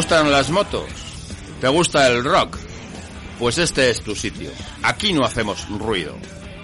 [0.00, 0.88] gustan las motos?
[1.60, 2.56] ¿Te gusta el rock?
[3.38, 4.50] Pues este es tu sitio.
[4.82, 6.16] Aquí no hacemos ruido.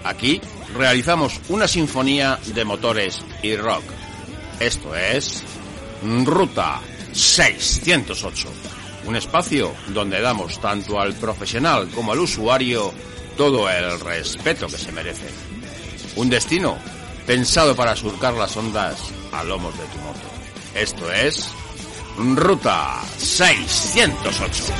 [0.03, 0.41] Aquí
[0.73, 3.83] realizamos una sinfonía de motores y rock.
[4.59, 5.43] Esto es
[6.01, 8.47] Ruta 608.
[9.05, 12.91] Un espacio donde damos tanto al profesional como al usuario
[13.37, 15.27] todo el respeto que se merece.
[16.15, 16.75] Un destino
[17.27, 18.97] pensado para surcar las ondas
[19.31, 20.27] a lomos de tu moto.
[20.73, 21.51] Esto es
[22.17, 24.73] Ruta 608.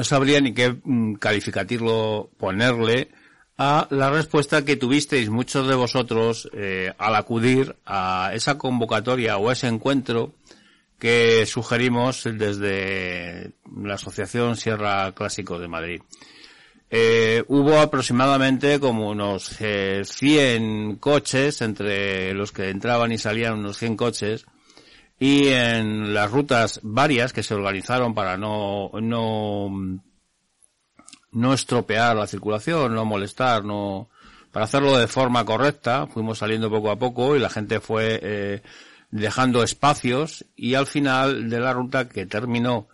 [0.00, 3.10] No sabría ni qué mm, calificativo ponerle
[3.58, 9.52] a la respuesta que tuvisteis muchos de vosotros eh, al acudir a esa convocatoria o
[9.52, 10.32] ese encuentro
[10.98, 16.00] que sugerimos desde la Asociación Sierra Clásico de Madrid.
[16.88, 23.76] Eh, hubo aproximadamente como unos 100 eh, coches, entre los que entraban y salían unos
[23.76, 24.46] 100 coches,
[25.20, 30.00] y en las rutas varias que se organizaron para no, no,
[31.30, 34.08] no estropear la circulación, no molestar, no,
[34.50, 38.62] para hacerlo de forma correcta, fuimos saliendo poco a poco y la gente fue eh,
[39.10, 42.88] dejando espacios y al final de la ruta que terminó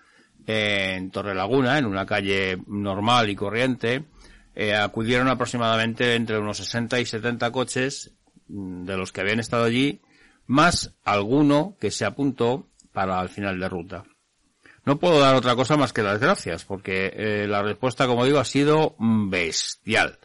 [0.48, 4.04] en Torrelaguna, en una calle normal y corriente,
[4.56, 8.10] eh, acudieron aproximadamente entre unos 60 y 70 coches
[8.48, 10.00] mm, de los que habían estado allí
[10.46, 14.04] más alguno que se apuntó para el final de ruta.
[14.84, 18.38] No puedo dar otra cosa más que las gracias, porque eh, la respuesta, como digo,
[18.38, 20.18] ha sido bestial.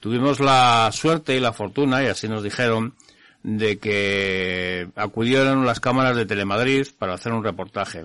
[0.00, 2.96] Tuvimos la suerte y la fortuna, y así nos dijeron,
[3.42, 8.04] de que acudieron las cámaras de Telemadrid para hacer un reportaje.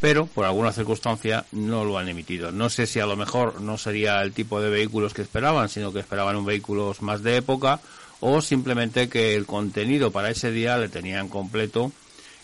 [0.00, 2.50] Pero, por alguna circunstancia, no lo han emitido.
[2.50, 5.92] No sé si a lo mejor no sería el tipo de vehículos que esperaban, sino
[5.92, 7.80] que esperaban un vehículos más de época,
[8.24, 11.90] o simplemente que el contenido para ese día le tenían completo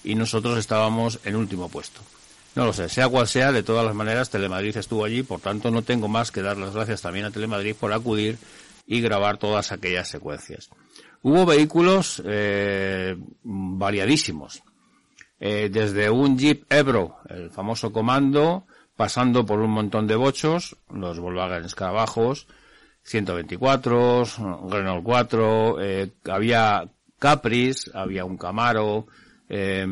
[0.02, 2.00] y nosotros estábamos en último puesto.
[2.56, 5.70] No lo sé, sea cual sea, de todas las maneras Telemadrid estuvo allí, por tanto
[5.70, 8.38] no tengo más que dar las gracias también a Telemadrid por acudir
[8.88, 10.68] y grabar todas aquellas secuencias.
[11.22, 14.64] Hubo vehículos eh, variadísimos,
[15.38, 18.66] eh, desde un Jeep Ebro, el famoso comando,
[18.96, 22.48] pasando por un montón de bochos, los Volkswagen Escarabajos,
[23.08, 24.24] 124,
[24.68, 26.84] Renault 4, eh, había
[27.18, 29.06] Capris, había un Camaro,
[29.48, 29.86] eh,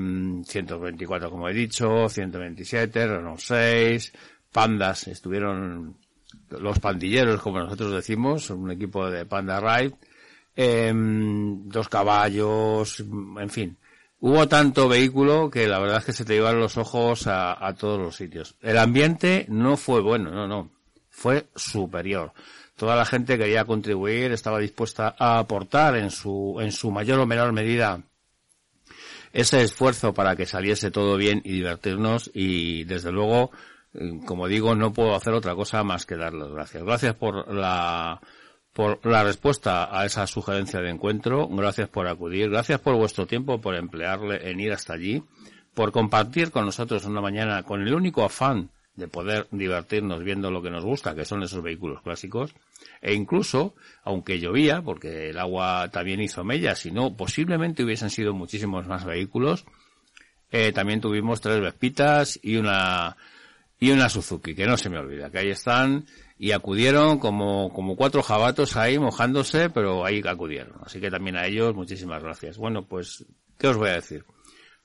[0.44, 4.12] 124 como he dicho, 127, Renault 6,
[4.52, 5.96] Pandas, estuvieron
[6.50, 9.94] los pandilleros, como nosotros decimos, un equipo de Panda Ride,
[10.54, 13.76] eh, dos caballos, en fin.
[14.20, 17.98] Hubo tanto vehículo que la verdad es que se te llevaron los ojos a todos
[17.98, 18.56] los sitios.
[18.60, 20.70] El ambiente no fue bueno, no, no.
[21.10, 22.32] Fue superior.
[22.76, 27.26] Toda la gente quería contribuir, estaba dispuesta a aportar en su, en su mayor o
[27.26, 28.02] menor medida
[29.32, 32.30] ese esfuerzo para que saliese todo bien y divertirnos.
[32.34, 33.50] Y desde luego,
[33.94, 36.84] eh, como digo, no puedo hacer otra cosa más que dar las gracias.
[36.84, 38.20] Gracias por la
[38.76, 43.58] por la respuesta a esa sugerencia de encuentro, gracias por acudir, gracias por vuestro tiempo,
[43.58, 45.24] por emplearle en ir hasta allí,
[45.72, 50.62] por compartir con nosotros una mañana con el único afán de poder divertirnos viendo lo
[50.62, 52.54] que nos gusta, que son esos vehículos clásicos,
[53.00, 58.32] e incluso, aunque llovía, porque el agua también hizo mella, si no, posiblemente hubiesen sido
[58.32, 59.64] muchísimos más vehículos,
[60.50, 63.16] eh, también tuvimos tres Vespitas y una,
[63.78, 66.06] y una Suzuki, que no se me olvida, que ahí están,
[66.38, 70.78] y acudieron como, como cuatro jabatos ahí mojándose, pero ahí acudieron.
[70.84, 72.58] Así que también a ellos muchísimas gracias.
[72.58, 73.24] Bueno, pues,
[73.58, 74.24] ¿qué os voy a decir?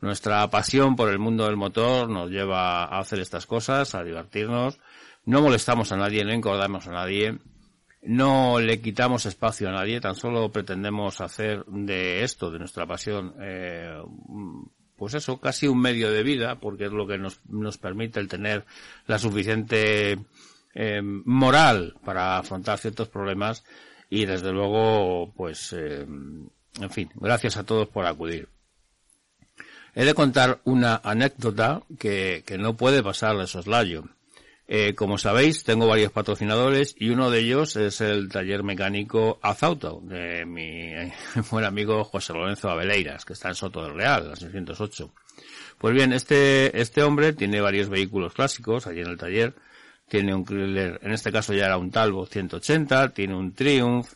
[0.02, 4.80] Nuestra pasión por el mundo del motor nos lleva a hacer estas cosas, a divertirnos.
[5.26, 7.38] No molestamos a nadie, no encordamos a nadie,
[8.02, 13.36] no le quitamos espacio a nadie, tan solo pretendemos hacer de esto, de nuestra pasión,
[13.40, 14.02] eh,
[14.98, 18.28] pues eso, casi un medio de vida, porque es lo que nos, nos permite el
[18.28, 18.66] tener
[19.06, 20.18] la suficiente
[20.74, 23.64] eh, moral para afrontar ciertos problemas
[24.10, 28.50] y desde luego, pues, eh, en fin, gracias a todos por acudir.
[29.96, 34.06] He de contar una anécdota que, que no puede pasar de soslayo.
[34.68, 40.00] Eh, como sabéis, tengo varios patrocinadores y uno de ellos es el taller mecánico Azauto
[40.04, 40.94] de mi
[41.52, 45.12] buen amigo José Lorenzo Abeleiras, que está en Soto del Real, la 608.
[45.78, 49.54] Pues bien, este, este hombre tiene varios vehículos clásicos allí en el taller
[50.12, 54.12] tiene un Chrysler, en este caso ya era un Talbot 180, tiene un Triumph,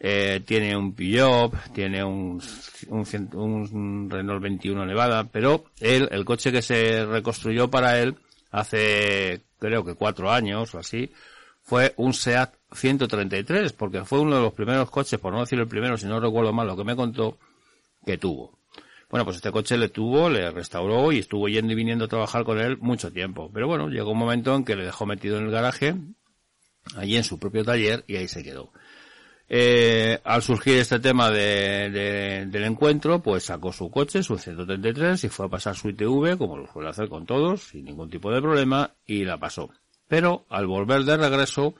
[0.00, 2.42] eh, tiene un Peugeot, tiene un,
[2.88, 8.16] un, Renault 21 Nevada, pero él, el coche que se reconstruyó para él
[8.50, 11.12] hace creo que cuatro años o así,
[11.62, 15.68] fue un SEAT 133, porque fue uno de los primeros coches, por no decir el
[15.68, 17.38] primero, si no recuerdo mal lo que me contó,
[18.04, 18.58] que tuvo.
[19.08, 22.44] Bueno, pues este coche le tuvo, le restauró y estuvo yendo y viniendo a trabajar
[22.44, 23.50] con él mucho tiempo.
[23.52, 25.96] Pero bueno, llegó un momento en que le dejó metido en el garaje,
[26.96, 28.72] allí en su propio taller, y ahí se quedó.
[29.52, 35.28] Eh, al surgir este tema de, del encuentro, pues sacó su coche, su 133, y
[35.28, 38.40] fue a pasar su ITV, como lo suele hacer con todos, sin ningún tipo de
[38.40, 39.68] problema, y la pasó.
[40.06, 41.74] Pero al volver de regreso,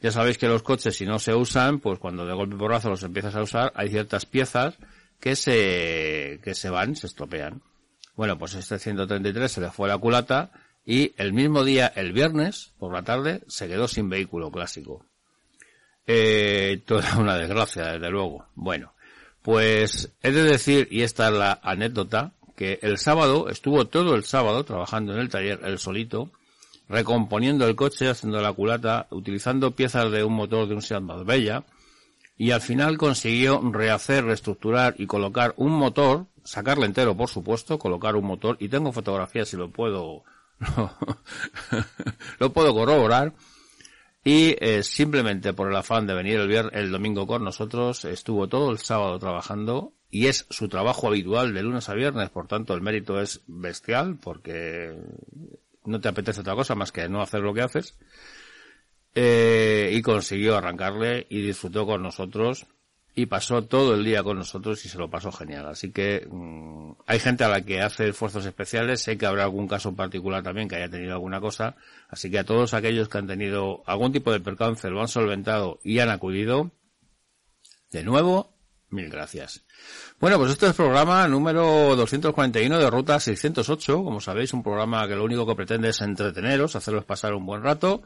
[0.00, 3.02] ya sabéis que los coches si no se usan, pues cuando de golpe porrazo los
[3.02, 4.78] empiezas a usar, hay ciertas piezas
[5.18, 7.60] que se, que se van, se estropean.
[8.14, 10.52] Bueno, pues este 133 se le fue la culata
[10.86, 15.09] y el mismo día, el viernes, por la tarde, se quedó sin vehículo clásico.
[16.12, 18.44] Eh, toda una desgracia, desde luego.
[18.56, 18.92] Bueno,
[19.42, 24.24] pues he de decir, y esta es la anécdota, que el sábado, estuvo todo el
[24.24, 26.32] sábado trabajando en el taller, el solito,
[26.88, 31.62] recomponiendo el coche, haciendo la culata, utilizando piezas de un motor de un Seat Marbella,
[32.36, 38.16] y al final consiguió rehacer, reestructurar y colocar un motor, sacarle entero por supuesto, colocar
[38.16, 40.24] un motor y tengo fotografías si lo puedo
[42.38, 43.32] lo, puedo corroborar
[44.24, 48.70] y eh, simplemente por el afán de venir el, el domingo con nosotros estuvo todo
[48.70, 52.82] el sábado trabajando y es su trabajo habitual de lunes a viernes, por tanto el
[52.82, 54.96] mérito es bestial porque
[55.84, 57.96] no te apetece otra cosa más que no hacer lo que haces.
[59.14, 62.66] Eh, y consiguió arrancarle y disfrutó con nosotros
[63.14, 65.66] y pasó todo el día con nosotros y se lo pasó genial.
[65.66, 69.66] Así que mm, hay gente a la que hace esfuerzos especiales, sé que habrá algún
[69.66, 71.76] caso particular también que haya tenido alguna cosa,
[72.08, 75.80] así que a todos aquellos que han tenido algún tipo de percance, lo han solventado
[75.82, 76.70] y han acudido,
[77.90, 78.52] de nuevo,
[78.90, 79.64] mil gracias.
[80.20, 85.16] Bueno, pues este es programa número 241 de Ruta 608, como sabéis, un programa que
[85.16, 88.02] lo único que pretende es entreteneros, hacerlos pasar un buen rato,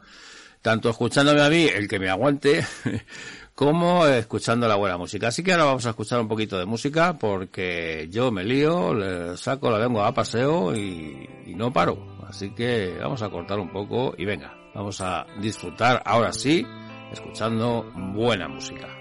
[0.61, 2.65] tanto escuchándome a mí, el que me aguante,
[3.55, 5.29] como escuchando la buena música.
[5.29, 9.37] Así que ahora vamos a escuchar un poquito de música porque yo me lío, le
[9.37, 11.97] saco la lengua a paseo y, y no paro.
[12.27, 16.65] Así que vamos a cortar un poco y venga, vamos a disfrutar ahora sí,
[17.11, 18.94] escuchando buena música.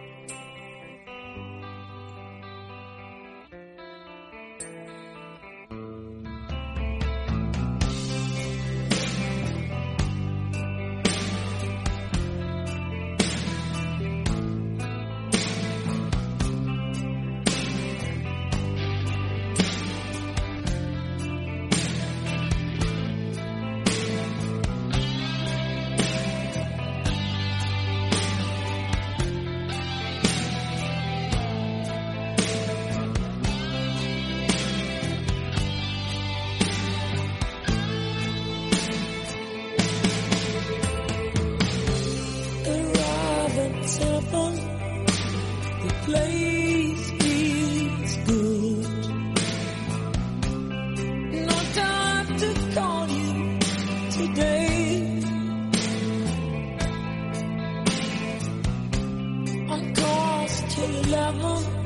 [61.03, 61.84] love them.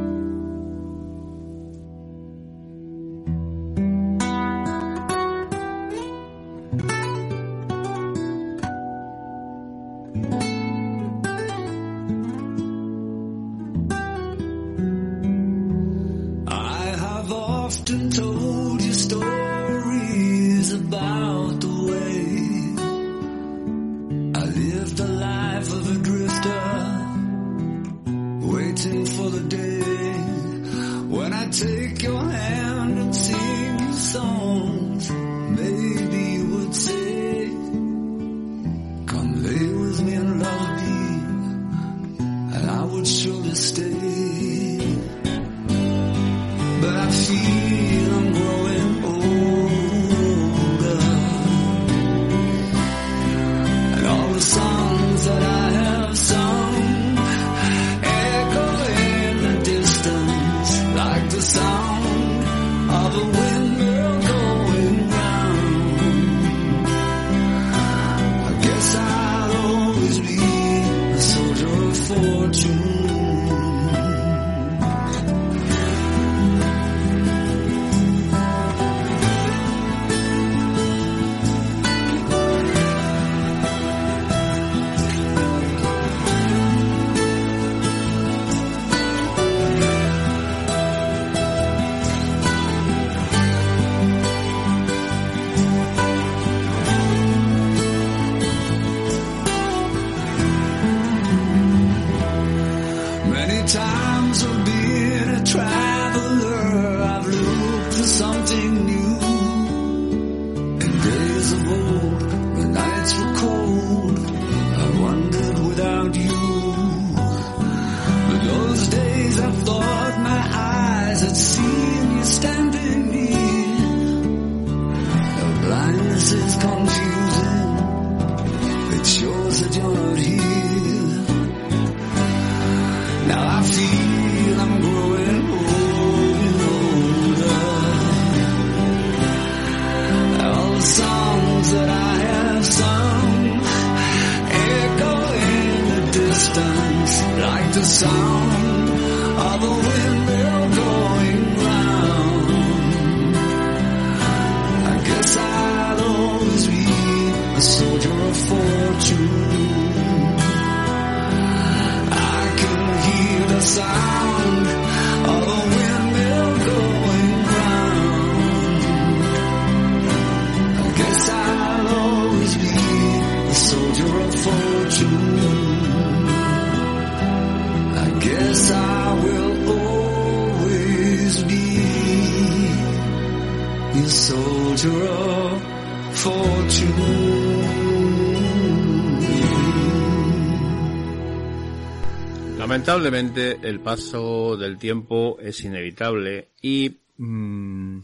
[192.57, 197.99] Lamentablemente el paso del tiempo es inevitable y mm,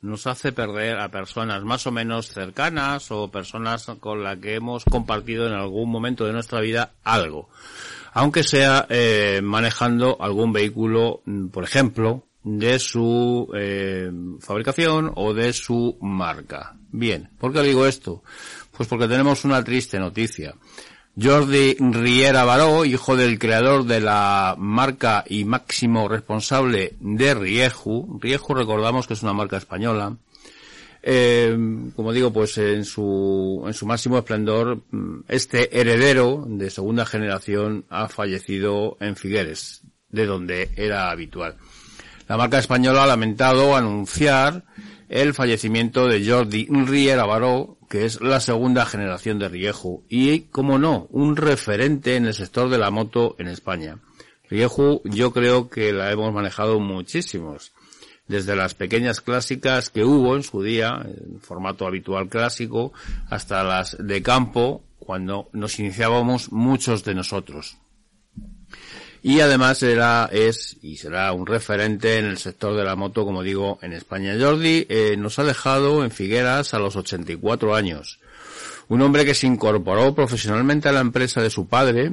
[0.00, 4.84] nos hace perder a personas más o menos cercanas o personas con las que hemos
[4.84, 7.50] compartido en algún momento de nuestra vida algo.
[8.14, 15.52] Aunque sea eh, manejando algún vehículo, mm, por ejemplo, de su eh, fabricación o de
[15.52, 16.76] su marca.
[16.92, 18.22] Bien, ¿por qué digo esto?
[18.70, 20.54] Pues porque tenemos una triste noticia.
[21.20, 28.54] Jordi Riera Baró, hijo del creador de la marca y máximo responsable de Rieju, Rieju
[28.54, 30.16] recordamos que es una marca española,
[31.02, 31.56] eh,
[31.96, 34.82] como digo, pues en su, en su máximo esplendor,
[35.26, 41.56] este heredero de segunda generación ha fallecido en Figueres, de donde era habitual.
[42.28, 44.64] La marca española ha lamentado anunciar
[45.08, 50.78] el fallecimiento de Jordi Riera Baró, que es la segunda generación de Rieju y, como
[50.78, 53.98] no, un referente en el sector de la moto en España.
[54.50, 57.72] Rieju yo creo que la hemos manejado muchísimos,
[58.26, 62.92] desde las pequeñas clásicas que hubo en su día, en formato habitual clásico,
[63.30, 67.78] hasta las de campo, cuando nos iniciábamos muchos de nosotros.
[69.26, 73.42] Y además era, es y será un referente en el sector de la moto, como
[73.42, 74.36] digo, en España.
[74.38, 78.20] Jordi eh, nos ha dejado en Figueras a los 84 años.
[78.86, 82.12] Un hombre que se incorporó profesionalmente a la empresa de su padre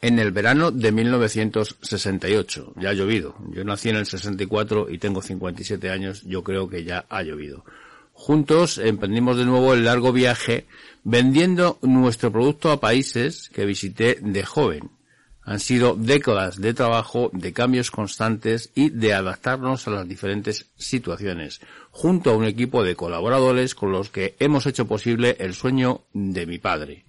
[0.00, 2.74] en el verano de 1968.
[2.76, 3.34] Ya ha llovido.
[3.50, 6.22] Yo nací en el 64 y tengo 57 años.
[6.22, 7.64] Yo creo que ya ha llovido.
[8.12, 10.66] Juntos emprendimos de nuevo el largo viaje
[11.02, 15.01] vendiendo nuestro producto a países que visité de joven
[15.44, 21.60] han sido décadas de trabajo, de cambios constantes y de adaptarnos a las diferentes situaciones,
[21.90, 26.46] junto a un equipo de colaboradores con los que hemos hecho posible el sueño de
[26.46, 27.04] mi padre,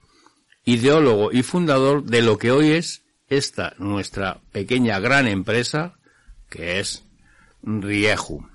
[0.66, 5.96] ideólogo y fundador de lo que hoy es esta nuestra pequeña gran empresa,
[6.50, 7.04] que es
[7.62, 8.53] Rieju.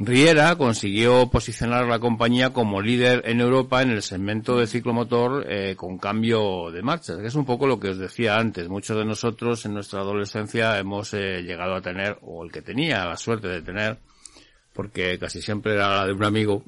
[0.00, 5.74] Riera consiguió posicionar la compañía como líder en Europa en el segmento de ciclomotor eh,
[5.76, 8.68] con cambio de marchas, que es un poco lo que os decía antes.
[8.68, 13.06] Muchos de nosotros en nuestra adolescencia hemos eh, llegado a tener, o el que tenía
[13.06, 13.98] la suerte de tener,
[14.72, 16.62] porque casi siempre era la de un amigo,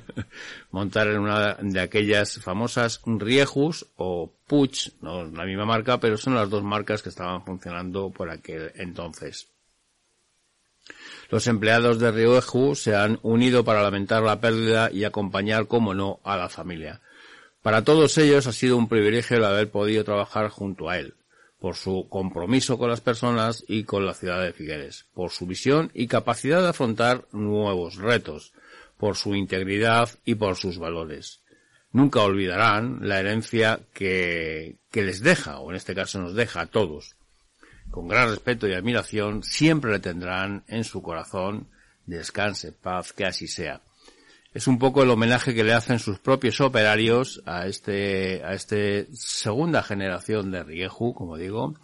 [0.70, 6.18] montar en una de aquellas famosas Riejus o Puch, no es la misma marca, pero
[6.18, 9.48] son las dos marcas que estaban funcionando por aquel entonces.
[11.30, 16.20] Los empleados de Rioju se han unido para lamentar la pérdida y acompañar, como no,
[16.24, 17.02] a la familia.
[17.60, 21.14] Para todos ellos ha sido un privilegio el haber podido trabajar junto a él,
[21.60, 25.90] por su compromiso con las personas y con la ciudad de Figueres, por su visión
[25.92, 28.54] y capacidad de afrontar nuevos retos,
[28.96, 31.42] por su integridad y por sus valores.
[31.92, 36.66] Nunca olvidarán la herencia que, que les deja, o en este caso nos deja a
[36.66, 37.17] todos,
[37.90, 41.68] con gran respeto y admiración, siempre le tendrán en su corazón.
[42.06, 43.82] Descanse, paz, que así sea.
[44.54, 49.06] Es un poco el homenaje que le hacen sus propios operarios a este, a este
[49.12, 51.74] segunda generación de Rieju, como digo,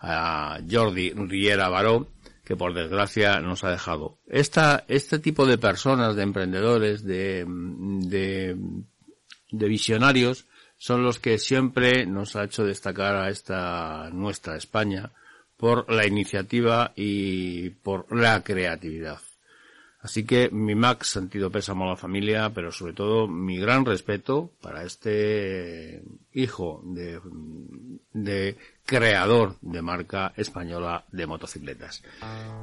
[0.00, 2.08] a Jordi Riera Baró,
[2.44, 4.18] que por desgracia nos ha dejado.
[4.26, 8.56] Esta, este tipo de personas, de emprendedores, de, de,
[9.50, 10.46] de visionarios,
[10.78, 15.12] son los que siempre nos ha hecho destacar a esta nuestra España,
[15.58, 19.18] por la iniciativa y por la creatividad.
[20.00, 24.52] Así que mi max sentido pésamo a la familia, pero sobre todo mi gran respeto
[24.62, 27.20] para este hijo de,
[28.12, 32.04] de creador de marca española de motocicletas.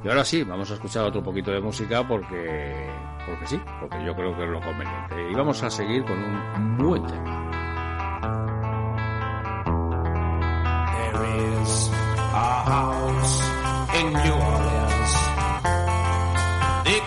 [0.02, 2.90] Y ahora sí, vamos a escuchar otro poquito de música porque,
[3.26, 5.30] porque sí, porque yo creo que es lo conveniente.
[5.30, 7.46] Y vamos a seguir con un buen tema.
[12.36, 13.40] House
[13.98, 15.12] in New Orleans.
[16.86, 17.00] They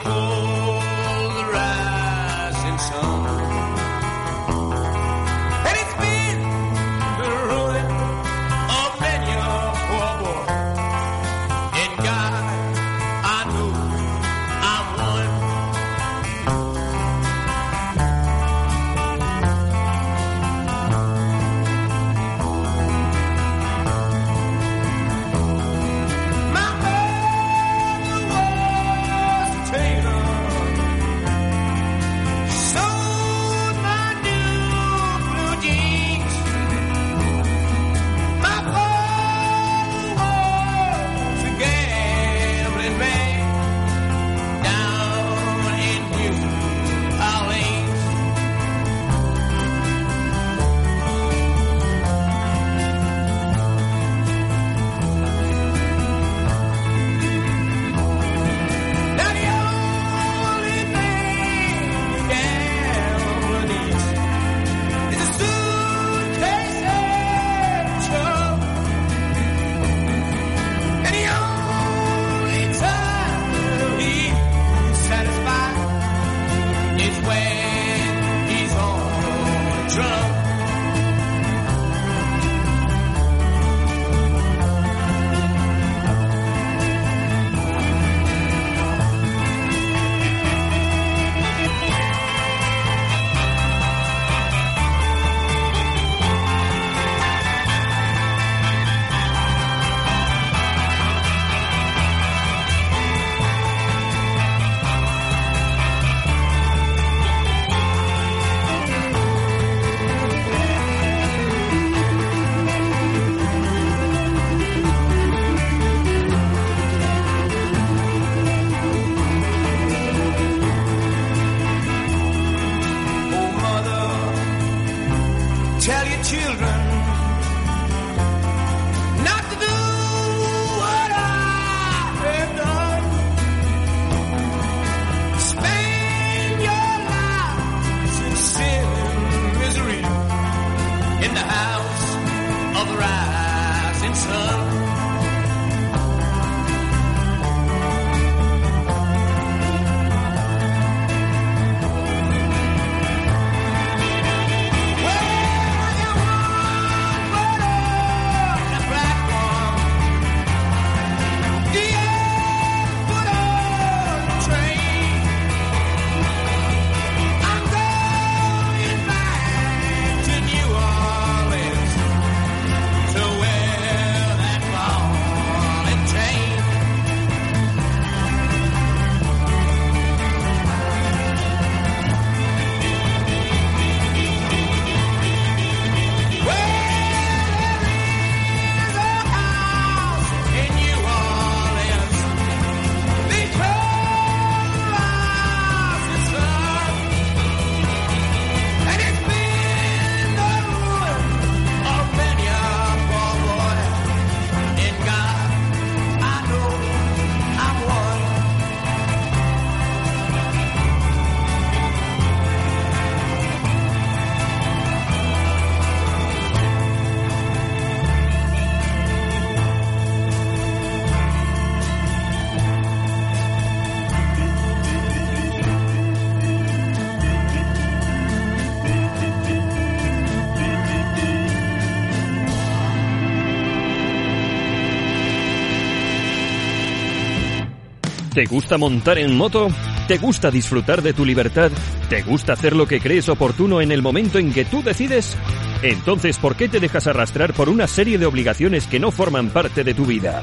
[238.40, 239.68] ¿Te gusta montar en moto?
[240.08, 241.74] ¿Te gusta disfrutar de tu libertad?
[242.08, 245.36] ¿Te gusta hacer lo que crees oportuno en el momento en que tú decides?
[245.82, 249.84] Entonces, ¿por qué te dejas arrastrar por una serie de obligaciones que no forman parte
[249.84, 250.42] de tu vida?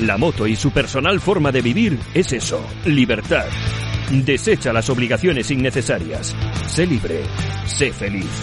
[0.00, 3.46] La moto y su personal forma de vivir es eso, libertad.
[4.10, 6.34] Desecha las obligaciones innecesarias.
[6.66, 7.22] Sé libre.
[7.64, 8.42] Sé feliz.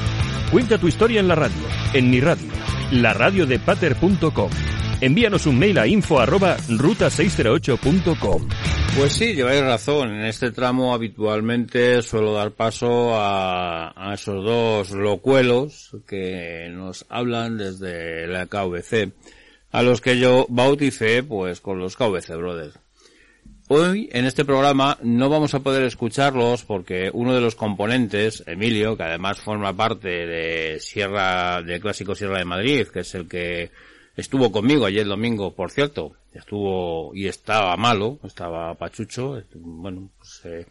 [0.49, 2.47] Cuenta tu historia en la radio, en mi radio,
[2.91, 4.49] la radio de pater.com.
[5.01, 8.47] Envíanos un mail a info arroba ruta608.com.
[8.95, 10.13] Pues sí, lleváis razón.
[10.13, 17.57] En este tramo habitualmente suelo dar paso a, a esos dos locuelos que nos hablan
[17.57, 19.11] desde la KVC,
[19.71, 22.79] a los que yo bauticé pues con los KVC Brothers.
[23.67, 28.95] Hoy en este programa no vamos a poder escucharlos porque uno de los componentes, Emilio,
[28.95, 33.71] que además forma parte de Sierra, de Clásico Sierra de Madrid, que es el que
[34.15, 40.65] estuvo conmigo ayer domingo, por cierto, estuvo y estaba malo, estaba pachucho, bueno, pues, eh,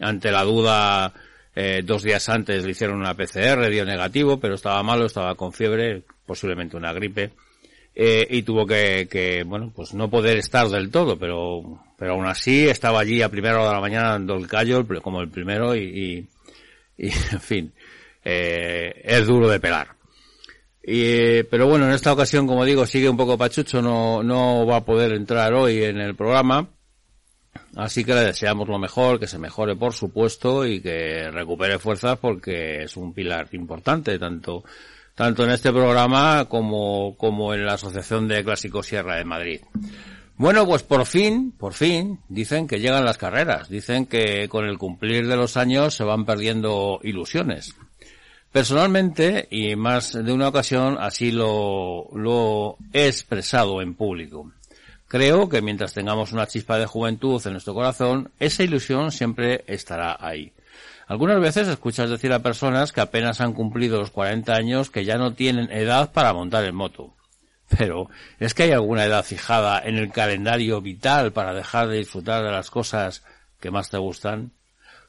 [0.00, 1.12] ante la duda,
[1.54, 5.52] eh, dos días antes le hicieron una PCR, dio negativo, pero estaba malo, estaba con
[5.52, 7.32] fiebre, posiblemente una gripe,
[7.94, 12.26] eh, y tuvo que, que, bueno, pues no poder estar del todo, pero, pero aún
[12.26, 15.74] así estaba allí a primera hora de la mañana dando el callo, como el primero,
[15.74, 16.28] y,
[16.96, 17.72] y, y en fin,
[18.24, 19.97] eh, es duro de pelar.
[20.90, 24.76] Y, pero bueno, en esta ocasión, como digo, sigue un poco pachucho, no, no va
[24.76, 26.66] a poder entrar hoy en el programa.
[27.76, 32.18] Así que le deseamos lo mejor, que se mejore por supuesto y que recupere fuerzas
[32.18, 34.64] porque es un pilar importante tanto,
[35.14, 39.60] tanto en este programa como, como en la Asociación de Clásicos Sierra de Madrid.
[40.36, 43.68] Bueno, pues por fin, por fin, dicen que llegan las carreras.
[43.68, 47.74] Dicen que con el cumplir de los años se van perdiendo ilusiones.
[48.52, 54.52] Personalmente, y más de una ocasión, así lo, lo he expresado en público.
[55.06, 60.16] Creo que mientras tengamos una chispa de juventud en nuestro corazón, esa ilusión siempre estará
[60.20, 60.52] ahí.
[61.06, 65.16] Algunas veces escuchas decir a personas que apenas han cumplido los 40 años que ya
[65.16, 67.14] no tienen edad para montar en moto.
[67.78, 72.44] Pero, ¿es que hay alguna edad fijada en el calendario vital para dejar de disfrutar
[72.44, 73.24] de las cosas
[73.60, 74.52] que más te gustan?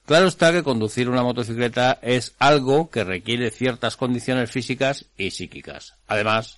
[0.09, 5.97] Claro está que conducir una motocicleta es algo que requiere ciertas condiciones físicas y psíquicas.
[6.07, 6.57] Además,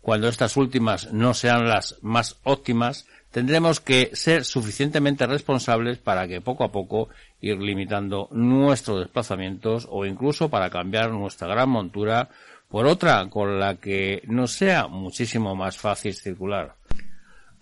[0.00, 6.40] cuando estas últimas no sean las más óptimas, tendremos que ser suficientemente responsables para que
[6.40, 7.08] poco a poco
[7.40, 12.28] ir limitando nuestros desplazamientos o incluso para cambiar nuestra gran montura
[12.68, 16.76] por otra con la que nos sea muchísimo más fácil circular.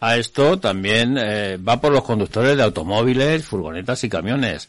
[0.05, 4.69] A esto también eh, va por los conductores de automóviles, furgonetas y camiones,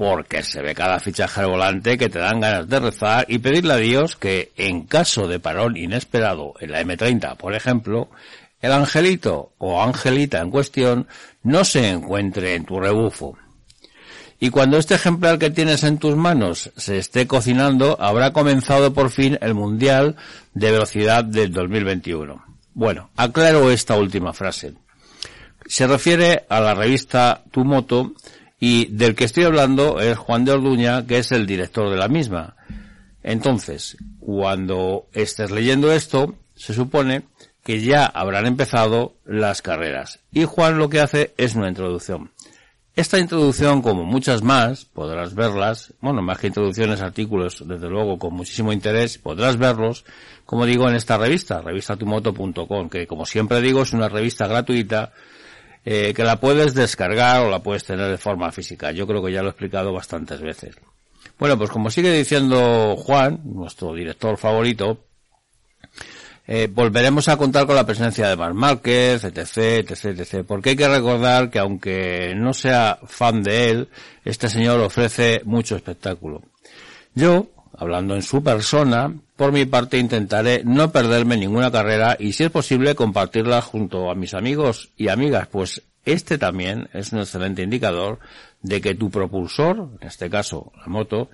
[0.00, 3.76] porque se ve cada fichaje volante que te dan ganas de rezar y pedirle a
[3.76, 8.08] Dios que en caso de parón inesperado en la M30, por ejemplo,
[8.62, 11.06] el angelito o angelita en cuestión
[11.42, 13.36] no se encuentre en tu rebufo.
[14.38, 19.10] Y cuando este ejemplar que tienes en tus manos se esté cocinando, habrá comenzado por
[19.10, 20.16] fin el Mundial
[20.54, 22.42] de Velocidad del 2021.
[22.72, 24.72] Bueno, aclaro esta última frase.
[25.66, 28.14] Se refiere a la revista Tu Moto,
[28.60, 32.08] y del que estoy hablando es Juan de Orduña, que es el director de la
[32.08, 32.56] misma.
[33.22, 37.22] Entonces, cuando estés leyendo esto, se supone
[37.64, 40.20] que ya habrán empezado las carreras.
[40.30, 42.30] Y Juan lo que hace es una introducción.
[42.96, 48.34] Esta introducción, como muchas más, podrás verlas, bueno, más que introducciones, artículos, desde luego, con
[48.34, 50.04] muchísimo interés, podrás verlos,
[50.44, 55.12] como digo, en esta revista, revistatumoto.com, que como siempre digo, es una revista gratuita
[55.84, 58.92] eh, que la puedes descargar o la puedes tener de forma física.
[58.92, 60.76] Yo creo que ya lo he explicado bastantes veces.
[61.38, 65.04] Bueno, pues como sigue diciendo Juan, nuestro director favorito,
[66.46, 70.44] eh, volveremos a contar con la presencia de Mar Márquez, etc, etc, etc.
[70.46, 73.88] Porque hay que recordar que aunque no sea fan de él,
[74.24, 76.42] este señor ofrece mucho espectáculo.
[77.14, 82.44] Yo, hablando en su persona, por mi parte intentaré no perderme ninguna carrera y si
[82.44, 87.62] es posible compartirla junto a mis amigos y amigas, pues este también es un excelente
[87.62, 88.18] indicador
[88.62, 91.30] de que tu propulsor, en este caso la moto,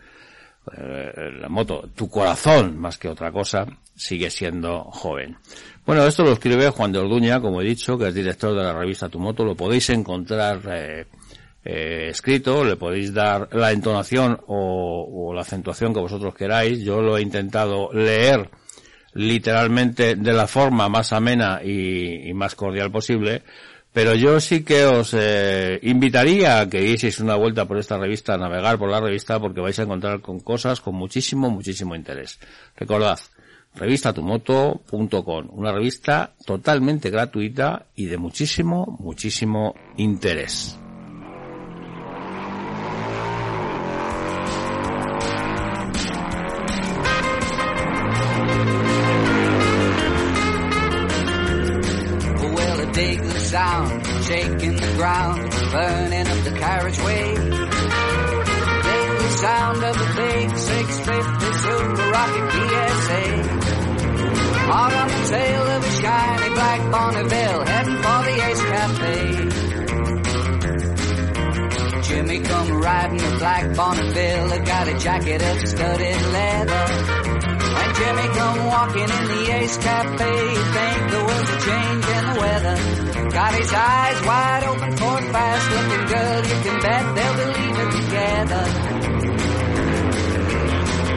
[0.77, 5.37] eh, la moto, tu corazón más que otra cosa, sigue siendo joven.
[5.85, 8.75] Bueno, esto lo escribe Juan de Orduña, como he dicho, que es director de la
[8.75, 11.07] revista Tu Moto, lo podéis encontrar eh,
[11.67, 16.81] eh, escrito, le podéis dar la entonación o, la acentuación que vosotros queráis.
[16.81, 18.49] Yo lo he intentado leer
[19.15, 23.43] literalmente de la forma más amena y, y más cordial posible,
[23.93, 28.35] pero yo sí que os eh, invitaría a que dieseis una vuelta por esta revista,
[28.35, 32.39] a navegar por la revista, porque vais a encontrar con cosas con muchísimo, muchísimo interés.
[32.77, 33.19] Recordad,
[33.75, 40.79] revistatumoto.com, una revista totalmente gratuita y de muchísimo, muchísimo interés.
[53.77, 57.35] Sound, shaking the ground, burning up the carriageway.
[58.87, 63.25] Daily sound of the big 650 Super Rocket PSA.
[64.69, 69.17] Hot on the tail of a shiny black Bonneville, heading for the Ace Cafe.
[72.03, 77.16] Jimmy come riding a black Bonneville, got a jacket of studded leather.
[77.99, 80.33] Jimmy come walking in the Ace Cafe,
[80.77, 82.77] think the world's a change in the weather.
[83.31, 87.47] Got his eyes wide open for a fast looking girl, you can bet they'll be
[87.57, 88.65] leaving together.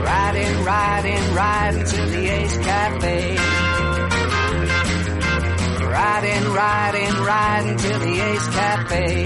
[0.04, 3.38] Riding, riding, riding to the Ace Cafe.
[5.86, 9.26] Riding, riding, riding to the Ace Cafe.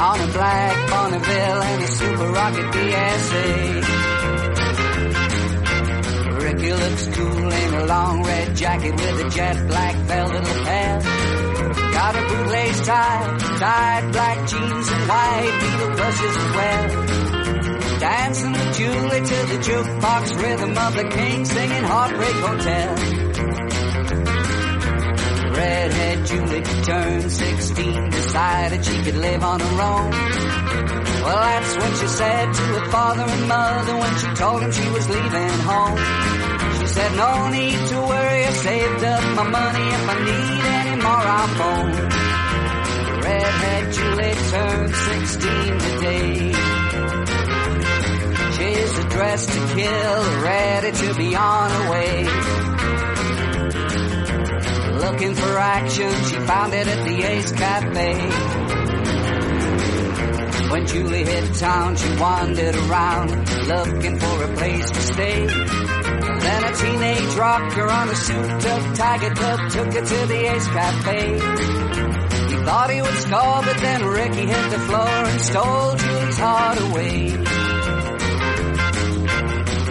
[0.00, 3.95] On a black Bonneville and a Super Rocket DSA.
[6.56, 11.00] Ricky looks cool in a long red jacket with a jet black velvet lapel.
[11.92, 17.98] Got a bootlace tie, tied black jeans and white beetle brushes as well.
[18.00, 22.96] Dancing with Julie to the jukebox rhythm of the king singing Heartbreak Hotel.
[25.56, 30.10] Redhead Julie turned 16, decided she could live on her own.
[30.10, 34.88] Well, that's what she said to her father and mother when she told them she
[34.90, 36.35] was leaving home.
[36.96, 39.86] Said, no need to worry, I saved up my money.
[39.96, 41.92] If I need any more, I'll phone.
[43.20, 46.52] Redhead Julie turned 16 today.
[48.56, 52.24] She's dressed to kill, ready to be on her way.
[55.04, 58.14] Looking for action, she found it at the Ace Cafe.
[60.70, 63.28] When Julie hit town, she wandered around,
[63.68, 65.95] looking for a place to stay.
[66.46, 71.32] Then a teenage rocker on a suit-up tiger cub took her to the Ace Cafe.
[72.50, 76.80] He thought he would score, but then Ricky hit the floor and stole Julie's heart
[76.86, 77.16] away.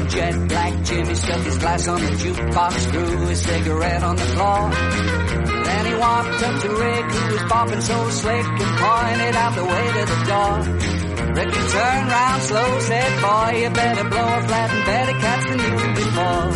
[0.07, 4.69] Jet black Jimmy stuck his glass on the jukebox, threw his cigarette on the floor.
[5.65, 9.65] Then he walked up to Rick, who was bopping so slick, and pointed out the
[9.65, 10.94] way to the door.
[11.36, 15.59] Ricky turned round slow, said, boy, you better blow a flat and better catch than
[15.59, 16.47] you could before.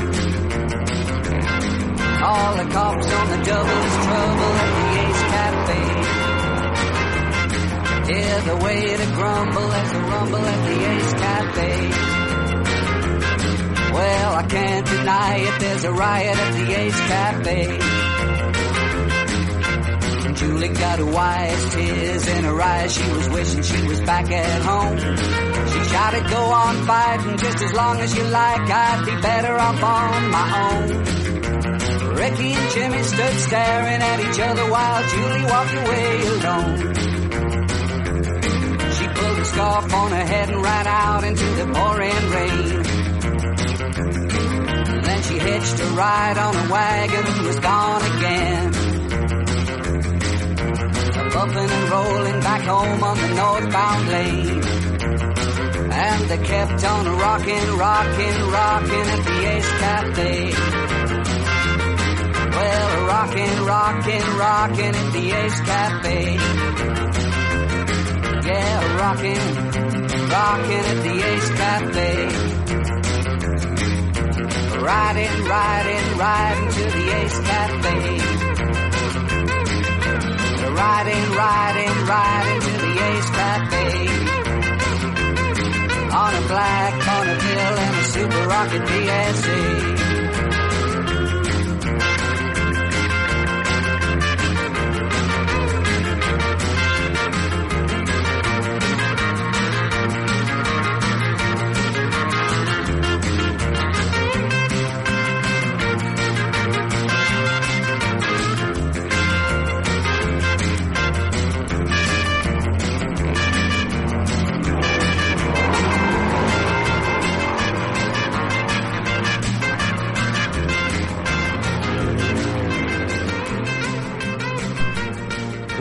[2.24, 5.82] All the cops on the double is trouble at the Ace Cafe.
[8.14, 11.72] Hear the way to grumble at the rumble at the Ace Cafe.
[13.94, 17.99] Well, I can't deny it, there's a riot at the Ace Cafe.
[20.50, 24.62] Julie got a wise tears in her eyes, she was wishing she was back at
[24.64, 24.98] home.
[24.98, 29.84] She shouted, go on fighting just as long as you like, I'd be better off
[29.84, 30.90] on my own.
[32.16, 36.78] Ricky and Jimmy stood staring at each other while Julie walked away alone.
[38.98, 42.84] She pulled a scarf on her head and ran out into the pouring rain.
[45.04, 48.79] Then she hitched a ride on a wagon and was gone again.
[51.34, 54.64] Bumping and rolling back home on the northbound lane.
[55.92, 60.52] And they kept on rocking, rocking, rocking at the Ace Cafe.
[62.50, 66.38] Well, rocking, rocking, rocking at the Ace Cafe.
[68.48, 69.44] Yeah, rocking,
[70.30, 72.10] rocking at the Ace Cafe.
[74.80, 78.49] Riding, riding, riding to the Ace Cafe.
[80.80, 84.08] Riding, riding, riding to the Ace Cafe.
[86.24, 89.99] On a black Bonneville and a Super Rocket PSA.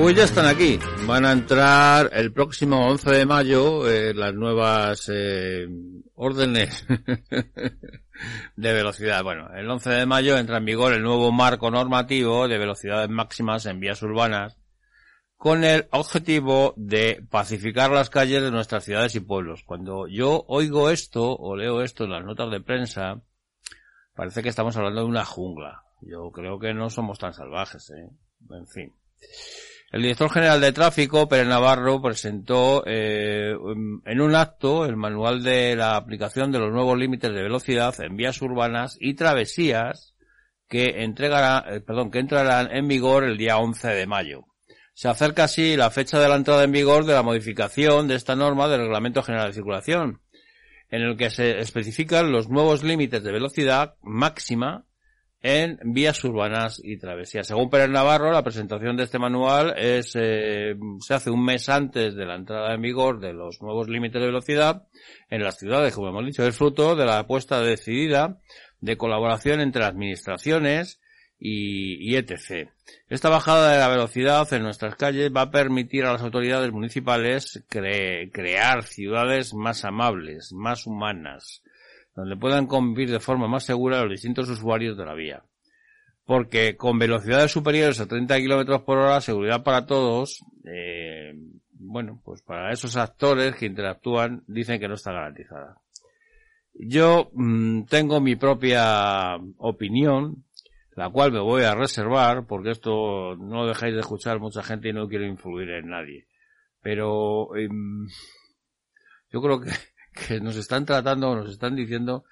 [0.08, 0.78] Pues ya están aquí.
[1.06, 5.68] Van a entrar el próximo 11 de mayo eh, las nuevas eh,
[6.14, 6.86] órdenes
[8.56, 9.22] de velocidad.
[9.22, 13.66] Bueno, el 11 de mayo entra en vigor el nuevo marco normativo de velocidades máximas
[13.66, 14.56] en vías urbanas
[15.36, 19.62] con el objetivo de pacificar las calles de nuestras ciudades y pueblos.
[19.62, 23.20] Cuando yo oigo esto o leo esto en las notas de prensa,
[24.14, 25.82] parece que estamos hablando de una jungla.
[26.00, 28.08] Yo creo que no somos tan salvajes, ¿eh?
[28.48, 28.94] En fin.
[29.90, 33.54] El director general de tráfico, Pérez Navarro, presentó eh,
[34.04, 38.14] en un acto el manual de la aplicación de los nuevos límites de velocidad en
[38.14, 40.14] vías urbanas y travesías
[40.68, 44.44] que entregará, eh, perdón, que entrarán en vigor el día 11 de mayo.
[44.92, 48.36] Se acerca así la fecha de la entrada en vigor de la modificación de esta
[48.36, 50.20] norma del Reglamento General de Circulación,
[50.90, 54.84] en el que se especifican los nuevos límites de velocidad máxima
[55.42, 57.46] en vías urbanas y travesías.
[57.46, 62.16] Según Pérez Navarro, la presentación de este manual es, eh, se hace un mes antes
[62.16, 64.82] de la entrada en vigor de los nuevos límites de velocidad
[65.30, 68.38] en las ciudades, como hemos dicho, es fruto de la apuesta decidida
[68.80, 71.00] de colaboración entre administraciones
[71.40, 72.68] y, etc.
[73.08, 77.62] Esta bajada de la velocidad en nuestras calles va a permitir a las autoridades municipales
[77.70, 81.62] cre- crear ciudades más amables, más humanas,
[82.18, 85.44] donde puedan convivir de forma más segura los distintos usuarios de la vía.
[86.24, 91.32] Porque con velocidades superiores a 30 kilómetros por hora, seguridad para todos, eh,
[91.74, 95.80] bueno, pues para esos actores que interactúan dicen que no está garantizada.
[96.74, 100.44] Yo mm, tengo mi propia opinión,
[100.96, 104.92] la cual me voy a reservar, porque esto no dejáis de escuchar mucha gente y
[104.92, 106.26] no quiero influir en nadie.
[106.82, 108.08] Pero em,
[109.30, 109.70] yo creo que,
[110.26, 112.24] que nos están tratando, nos están diciendo,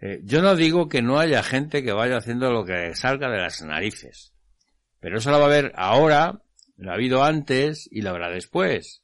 [0.00, 3.38] eh, yo no digo que no haya gente que vaya haciendo lo que salga de
[3.38, 4.32] las narices,
[5.00, 6.42] pero eso la va a haber ahora,
[6.76, 9.02] la ha habido antes y la habrá después,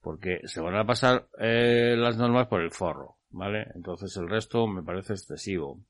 [0.00, 3.66] porque se van a pasar eh, las normas por el forro, ¿vale?
[3.74, 5.80] Entonces el resto me parece excesivo.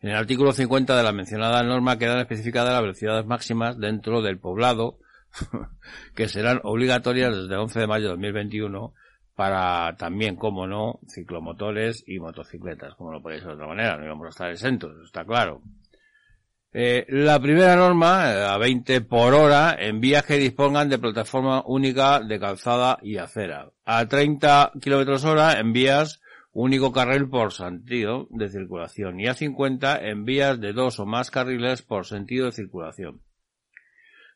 [0.00, 4.38] En el artículo 50 de la mencionada norma quedan especificadas las velocidades máximas dentro del
[4.38, 4.98] poblado,
[6.16, 8.94] que serán obligatorias desde el 11 de mayo de 2021
[9.40, 14.26] para también, como no, ciclomotores y motocicletas, como no podéis de otra manera, no íbamos
[14.26, 15.62] a estar exentos, está claro.
[16.74, 21.62] Eh, la primera norma, eh, a 20 por hora, en vías que dispongan de plataforma
[21.64, 23.70] única de calzada y acera.
[23.86, 26.20] A 30 kilómetros hora, en vías
[26.52, 29.20] único carril por sentido de circulación.
[29.20, 33.22] Y a 50 en vías de dos o más carriles por sentido de circulación.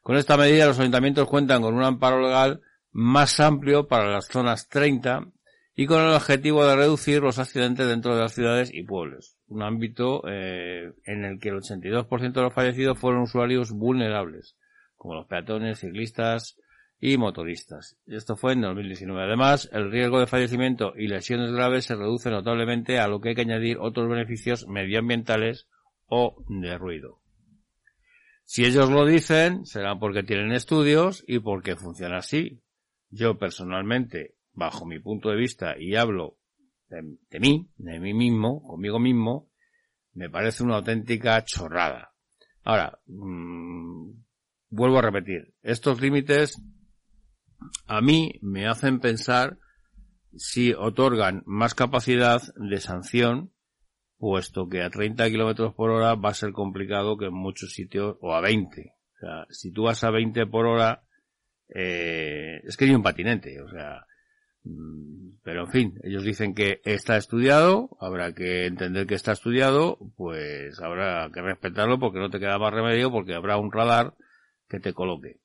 [0.00, 2.62] Con esta medida, los ayuntamientos cuentan con un amparo legal
[2.94, 5.26] más amplio para las zonas 30
[5.74, 9.36] y con el objetivo de reducir los accidentes dentro de las ciudades y pueblos.
[9.48, 14.56] Un ámbito eh, en el que el 82% de los fallecidos fueron usuarios vulnerables,
[14.94, 16.56] como los peatones, ciclistas
[17.00, 17.98] y motoristas.
[18.06, 19.24] Esto fue en 2019.
[19.24, 23.34] Además, el riesgo de fallecimiento y lesiones graves se reduce notablemente a lo que hay
[23.34, 25.66] que añadir otros beneficios medioambientales
[26.06, 27.18] o de ruido.
[28.44, 32.60] Si ellos lo dicen, será porque tienen estudios y porque funciona así.
[33.14, 36.36] Yo personalmente, bajo mi punto de vista, y hablo
[36.88, 39.50] de, mí, de mí mismo, conmigo mismo,
[40.14, 42.12] me parece una auténtica chorrada.
[42.64, 44.10] Ahora, mmm,
[44.70, 46.60] vuelvo a repetir, estos límites
[47.86, 49.58] a mí me hacen pensar
[50.36, 53.52] si otorgan más capacidad de sanción,
[54.18, 58.16] puesto que a 30 kilómetros por hora va a ser complicado que en muchos sitios,
[58.20, 58.80] o a 20.
[58.90, 61.04] O sea, si tú vas a 20 por hora,
[61.68, 64.06] eh, es que hay un patinete, o sea,
[64.64, 69.98] mm, pero en fin, ellos dicen que está estudiado, habrá que entender que está estudiado,
[70.16, 74.14] pues habrá que respetarlo porque no te queda más remedio porque habrá un radar
[74.68, 75.40] que te coloque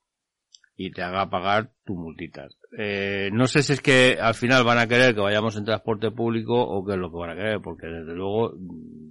[0.75, 2.55] y te haga pagar tu multitas.
[2.77, 6.09] Eh, no sé si es que al final van a querer que vayamos en transporte
[6.11, 8.53] público o qué es lo que van a querer, porque desde luego,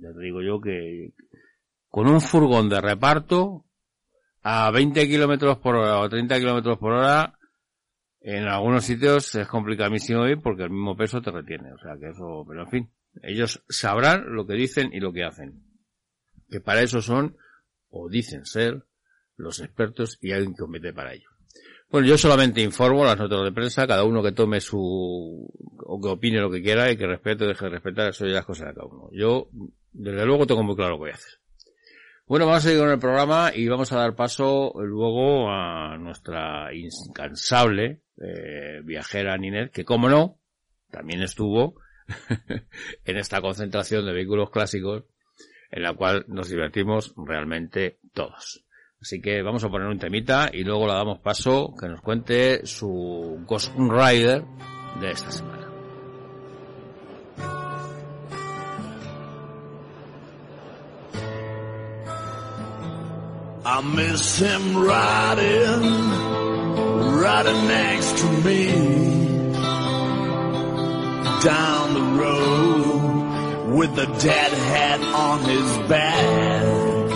[0.01, 1.13] ya te digo yo que
[1.91, 3.67] con un furgón de reparto
[4.43, 7.39] a 20 kilómetros por hora o 30 kilómetros por hora,
[8.21, 11.73] en algunos sitios es complicadísimo ir porque el mismo peso te retiene.
[11.73, 12.91] O sea que eso, pero en fin,
[13.23, 15.63] ellos sabrán lo que dicen y lo que hacen.
[16.51, 17.37] Que para eso son,
[17.91, 18.85] o dicen ser,
[19.37, 21.29] los expertos y alguien que compete para ello.
[21.91, 25.49] Bueno, yo solamente informo las notas de prensa, cada uno que tome su,
[25.87, 28.45] o que opine lo que quiera y que respete deje de respetar, eso ya las
[28.45, 29.09] cosas de cada uno.
[29.13, 29.49] Yo,
[29.93, 31.41] desde luego, tengo muy claro lo que voy a hacer.
[32.29, 36.69] Bueno, vamos a seguir con el programa y vamos a dar paso luego a nuestra
[36.75, 40.39] incansable eh, viajera Ninet, que como no,
[40.91, 41.81] también estuvo
[43.07, 45.05] en esta concentración de vehículos clásicos
[45.71, 48.63] en la cual nos divertimos realmente todos.
[49.01, 52.67] Así que vamos a poner un temita y luego le damos paso que nos cuente
[52.67, 54.45] su Ghost Rider
[55.01, 55.68] de esta semana.
[63.71, 65.83] I miss him riding,
[67.21, 68.67] riding next to me
[71.45, 77.11] down the road with the dead hat on his back.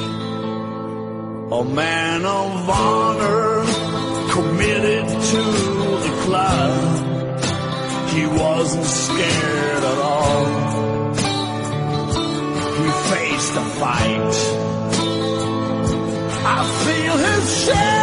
[1.52, 3.64] a man of honor,
[4.32, 5.42] committed to
[6.04, 6.98] the club.
[8.10, 10.44] He wasn't scared at all.
[12.76, 14.81] He faced a fight.
[16.44, 18.01] I feel his shadow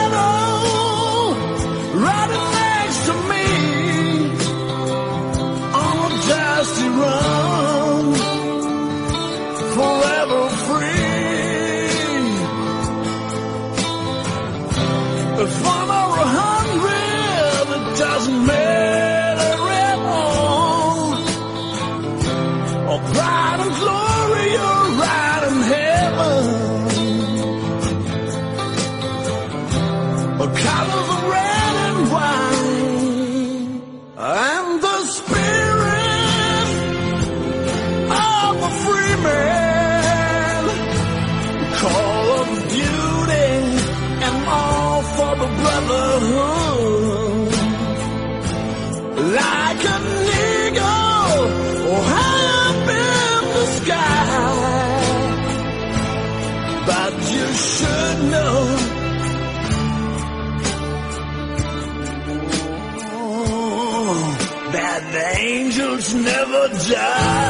[66.30, 67.49] never die.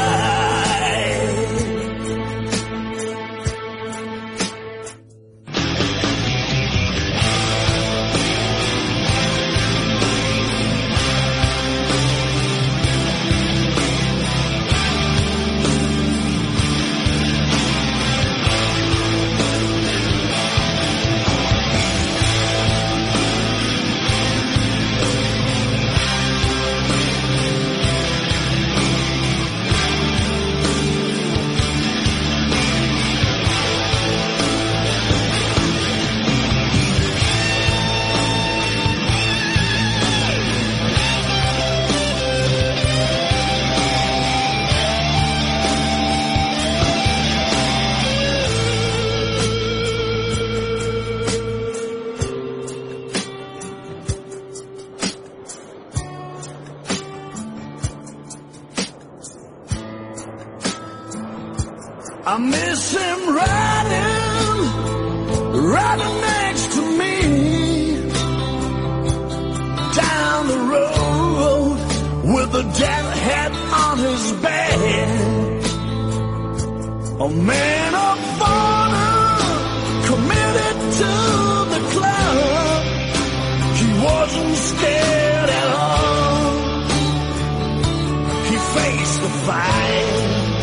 [89.40, 90.59] divine.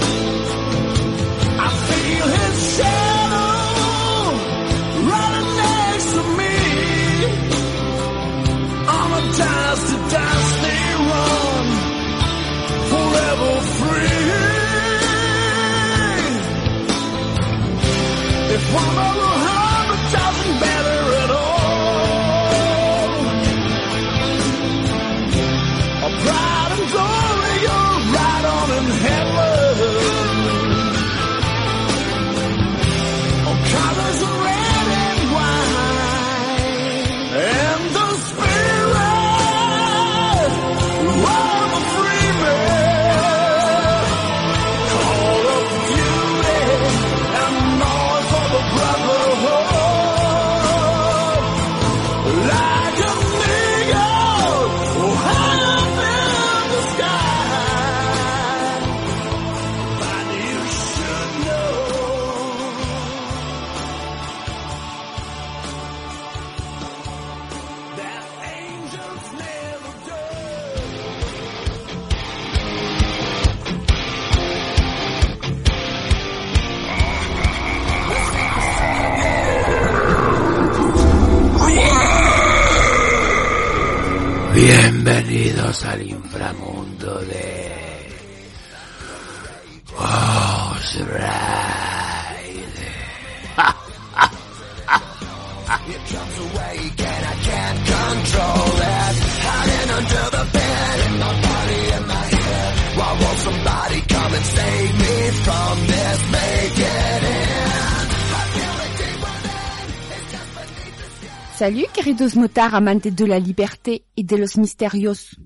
[111.58, 115.40] Salut queridos motards amantes de la liberté y de los misterios.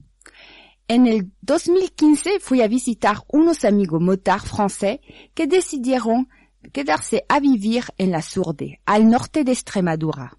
[0.88, 4.98] En el 2015 fui a visitar unos amigos motards français
[5.34, 6.28] que decidieron
[6.72, 10.36] quedarse a vivir en la Surde, al norte de Extremadura.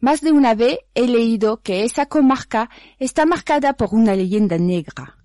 [0.00, 5.16] Más de una vez he leído que esa comarca está marcada por una leyenda negra.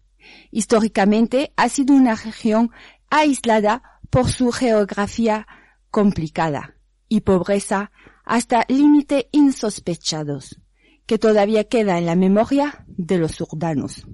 [0.51, 2.71] Históricamente ha sido una región
[3.09, 5.45] aislada por su geografía
[5.91, 6.75] complicada
[7.09, 7.91] y pobreza
[8.25, 10.59] hasta límites insospechados,
[11.05, 14.05] que todavía queda en la memoria de los urdanos.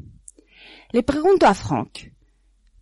[0.91, 2.11] Le pregunto a Frank,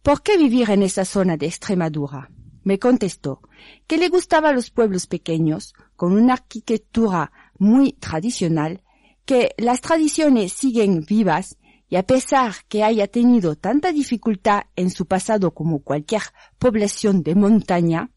[0.02, 2.30] ¿por qué vivir en esa zona de Extremadura?
[2.64, 3.42] Me contestó
[3.88, 8.82] que le gustaban los pueblos pequeños, con una arquitectura muy tradicional,
[9.26, 11.58] que las tradiciones siguen vivas
[11.88, 16.24] y a pesar que haya tenido tanta dificultad en su pasado como cualquier
[16.58, 18.12] población de montaña,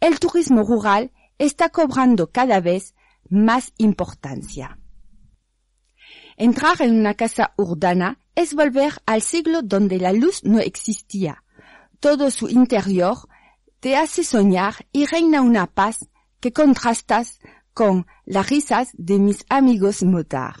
[0.00, 2.94] el turismo rural está cobrando cada vez
[3.28, 4.78] más importancia.
[6.36, 11.42] Entrar en una casa urbana es volver al siglo donde la luz no existía.
[11.98, 13.16] Todo su interior
[13.80, 16.08] te hace soñar y reina una paz
[16.40, 17.40] que contrastas
[17.72, 20.56] con las risas de mis amigos motar.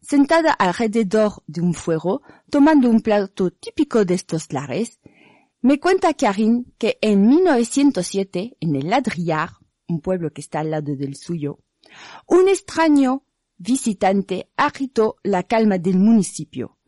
[0.00, 5.00] Sentada alrededor de un fuego, tomando un plato típico de estos lares,
[5.60, 9.57] me cuenta Karin que en 1907, en el Ladrillar,
[9.88, 11.58] un pueblo que está al lado del suyo,
[12.26, 13.24] un extraño
[13.56, 16.78] visitante agitó la calma del municipio.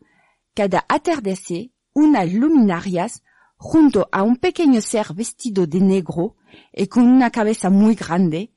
[0.53, 3.23] Cada atardecer, unas luminarias,
[3.57, 6.37] junto a un pequeño ser vestido de negro
[6.73, 8.53] y con una cabeza muy grande,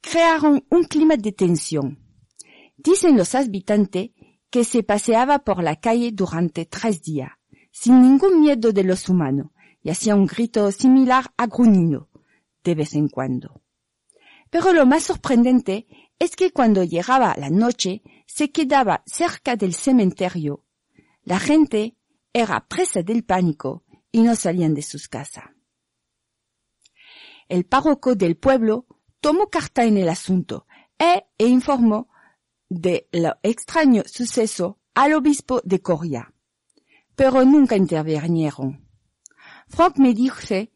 [0.00, 1.98] crearon un clima de tensión.
[2.76, 4.10] Dicen los habitantes
[4.50, 7.30] que se paseaba por la calle durante tres días,
[7.72, 9.48] sin ningún miedo de los humanos,
[9.82, 12.08] y hacía un grito similar a gruñido,
[12.62, 13.63] de vez en cuando.
[14.54, 20.64] Pero lo más sorprendente es que cuando llegaba la noche se quedaba cerca del cementerio.
[21.24, 21.96] La gente
[22.32, 23.82] era presa del pánico
[24.12, 25.46] y no salían de sus casas.
[27.48, 28.86] El párroco del pueblo
[29.20, 30.68] tomó carta en el asunto
[31.00, 32.08] e, e informó
[32.68, 36.32] de lo extraño suceso al obispo de Coria.
[37.16, 38.88] Pero nunca intervinieron.
[39.66, 40.70] Frank me dice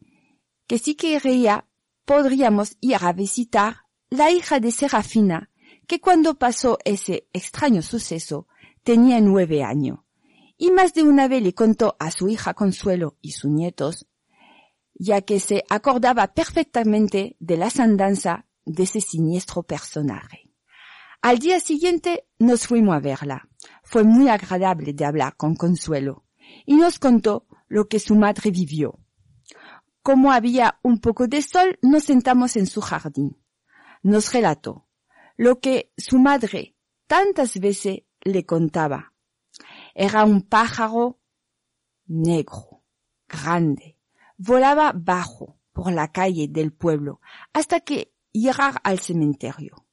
[0.67, 1.68] que si quería
[2.09, 5.51] podríamos ir a visitar la hija de Serafina,
[5.85, 8.47] que cuando pasó ese extraño suceso
[8.83, 9.99] tenía nueve años,
[10.57, 14.07] y más de una vez le contó a su hija Consuelo y sus nietos,
[14.95, 20.49] ya que se acordaba perfectamente de las andanzas de ese siniestro personaje.
[21.21, 23.47] Al día siguiente nos fuimos a verla.
[23.83, 26.25] Fue muy agradable de hablar con Consuelo
[26.65, 28.97] y nos contó lo que su madre vivió.
[30.01, 33.37] Como había un poco de sol, nos sentamos en su jardín.
[34.01, 34.87] Nos relató
[35.35, 36.75] lo que su madre
[37.07, 39.13] tantas veces le contaba.
[39.93, 41.19] Era un pájaro
[42.07, 42.83] negro,
[43.27, 43.97] grande,
[44.37, 47.21] volaba bajo por la calle del pueblo
[47.53, 49.85] hasta que llegar al cementerio.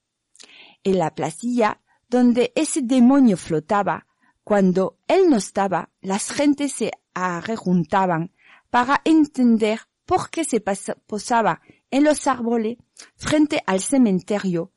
[0.82, 4.07] En la placilla donde ese demonio flotaba,
[4.44, 8.32] cuando él no estaba, las gentes se arrejuntaban
[8.70, 12.78] para entender por qué se posaba en los árboles
[13.16, 14.72] frente al cementerio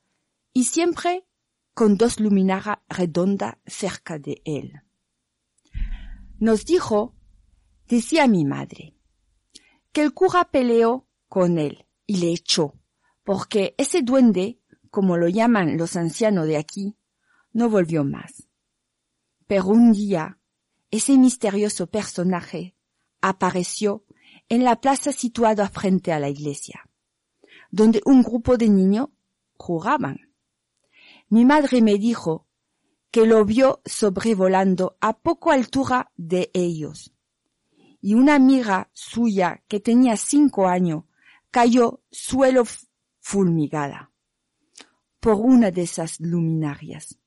[0.52, 1.26] y siempre
[1.74, 4.74] con dos luminarias redondas cerca de él.
[6.40, 7.16] Nos dijo,
[7.88, 8.96] decía mi madre,
[9.92, 12.74] que el cura peleó con él y le echó,
[13.24, 14.60] porque ese duende,
[14.90, 16.98] como lo llaman los ancianos de aquí,
[17.54, 18.48] no volvió más.
[19.48, 20.40] Pero un día,
[20.92, 22.76] ese misterioso personaje
[23.22, 24.06] apareció
[24.50, 26.90] en la plaza situada frente a la iglesia,
[27.72, 29.10] donde un grupo de niños
[29.56, 30.34] jugaban.
[31.30, 32.48] Mi madre me dijo
[33.12, 37.14] que lo vio sobrevolando a poco altura de ellos.
[38.02, 41.04] Y una amiga suya que tenía cinco años
[41.52, 42.64] cayó suelo
[43.20, 44.12] fulmigada
[45.20, 47.20] por una de esas luminarias.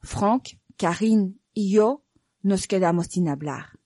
[0.00, 2.04] Frank, Karin y yo
[2.42, 3.80] nos quedamos sin hablar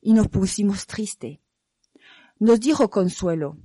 [0.00, 1.38] y nos pusimos tristes.
[2.38, 3.56] Nos dijo Consuelo,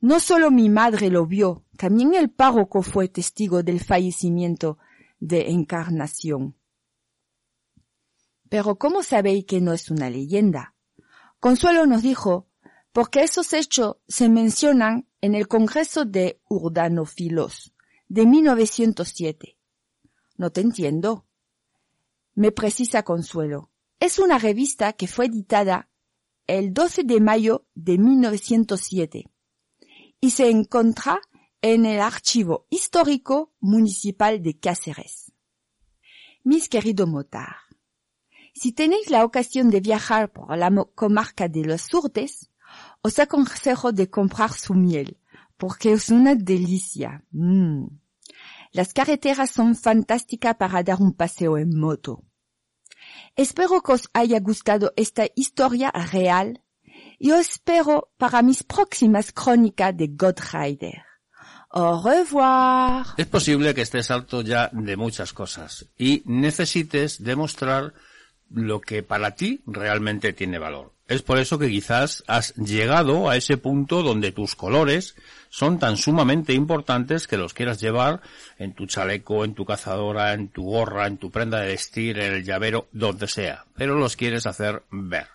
[0.00, 4.78] no solo mi madre lo vio, también el párroco fue testigo del fallecimiento
[5.18, 6.56] de Encarnación.
[8.48, 10.74] Pero ¿cómo sabéis que no es una leyenda?
[11.38, 12.48] Consuelo nos dijo,
[12.92, 17.72] porque esos hechos se mencionan en el Congreso de Urdanófilos
[18.08, 19.58] de 1907.
[20.36, 21.26] No te entiendo.
[22.34, 23.70] Me precisa Consuelo.
[24.00, 25.90] Es una revista que fue editada
[26.58, 29.24] el 12 de mayo de 1907
[30.20, 31.20] y se encuentra
[31.62, 35.32] en el Archivo Histórico Municipal de Cáceres.
[36.42, 37.54] Mis queridos motar,
[38.52, 42.50] si tenéis la ocasión de viajar por la comarca de los Surtes,
[43.00, 45.18] os aconsejo de comprar su miel,
[45.56, 47.24] porque es una delicia.
[47.30, 47.86] Mm.
[48.72, 52.24] Las carreteras son fantásticas para dar un paseo en moto.
[53.36, 56.62] Espero que os haya gustado esta historia real
[57.18, 60.40] y os espero para mis próximas crónicas de God.
[61.70, 63.06] Au revoir.
[63.16, 67.94] Es posible que estés harto ya de muchas cosas y necesites demostrar
[68.50, 70.94] lo que para ti realmente tiene valor.
[71.10, 75.16] Es por eso que quizás has llegado a ese punto donde tus colores
[75.48, 78.20] son tan sumamente importantes que los quieras llevar
[78.58, 82.34] en tu chaleco, en tu cazadora, en tu gorra, en tu prenda de vestir, en
[82.34, 85.26] el llavero, donde sea, pero los quieres hacer ver.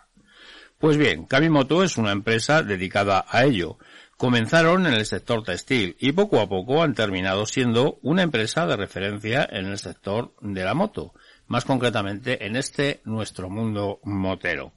[0.78, 3.76] Pues bien, Kamimoto es una empresa dedicada a ello.
[4.16, 8.76] Comenzaron en el sector textil y poco a poco han terminado siendo una empresa de
[8.76, 11.12] referencia en el sector de la moto,
[11.48, 14.72] más concretamente en este nuestro mundo motero.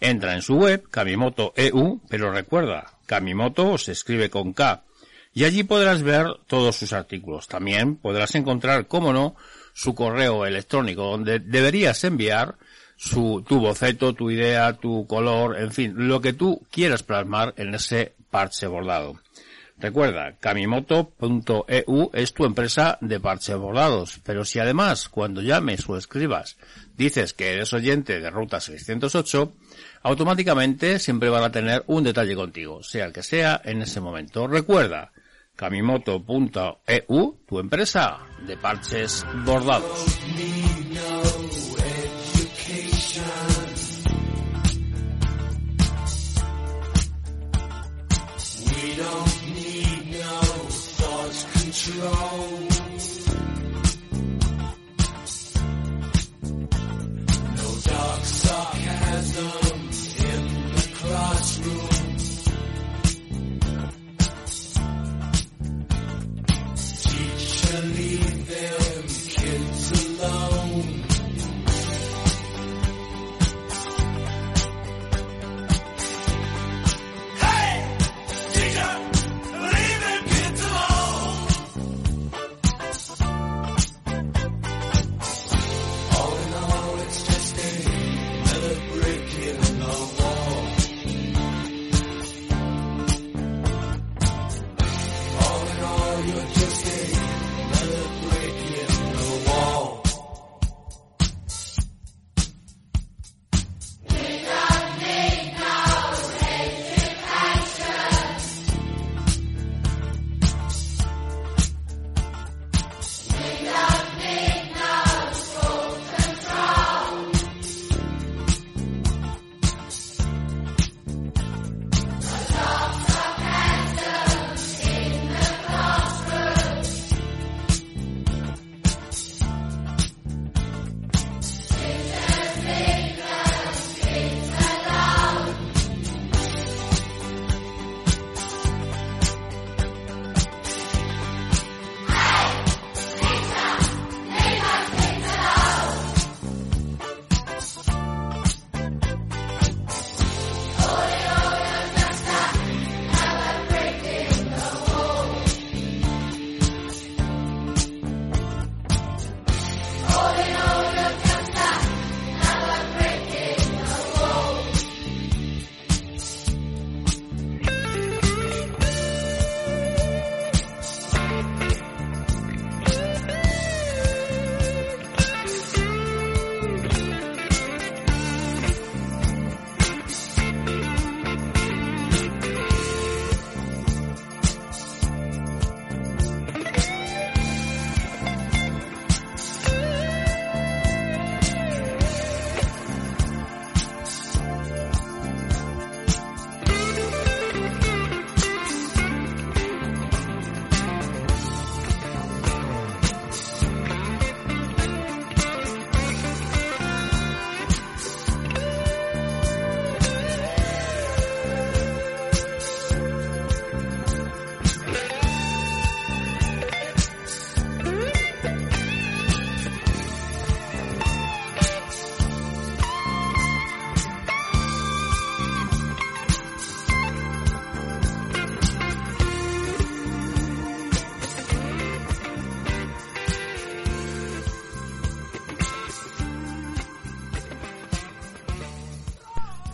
[0.00, 4.82] Entra en su web, Kamimoto EU, pero recuerda, Kamimoto se escribe con K,
[5.36, 7.46] y allí podrás ver todos sus artículos.
[7.46, 9.36] También podrás encontrar, como no,
[9.74, 12.56] su correo electrónico, donde deberías enviar
[12.96, 17.74] su, tu boceto, tu idea, tu color, en fin, lo que tú quieras plasmar en
[17.74, 19.20] ese parche bordado.
[19.78, 26.56] Recuerda, kamimoto.eu es tu empresa de parches bordados, pero si además cuando llames o escribas
[26.96, 29.52] dices que eres oyente de Ruta 608,
[30.06, 34.46] automáticamente siempre van a tener un detalle contigo, sea el que sea en ese momento.
[34.46, 35.10] Recuerda,
[35.56, 40.06] kamimoto.eu, tu empresa de parches bordados.
[61.66, 61.95] Guru.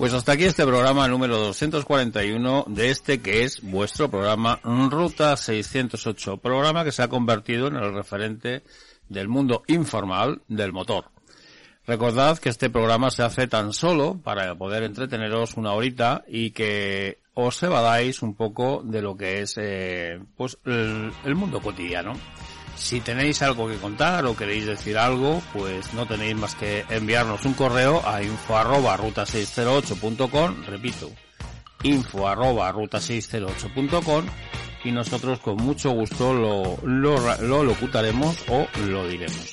[0.02, 6.38] Pues hasta aquí este programa número 241 de este que es vuestro programa Ruta 608,
[6.38, 8.64] programa que se ha convertido en el referente
[9.08, 11.04] del mundo informal del motor.
[11.86, 17.20] Recordad que este programa se hace tan solo para poder entreteneros una horita y que
[17.34, 22.14] os evadáis un poco de lo que es eh, pues el, el mundo cotidiano.
[22.82, 27.46] Si tenéis algo que contar o queréis decir algo, pues no tenéis más que enviarnos
[27.46, 31.08] un correo a info arroba ruta608.com, repito,
[31.84, 34.26] info arroba ruta608.com
[34.84, 39.52] y nosotros con mucho gusto lo, lo, lo locutaremos o lo diremos.